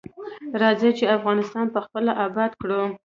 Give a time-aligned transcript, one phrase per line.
[0.61, 2.81] راځی چی افغانستان پخپله اباد کړو.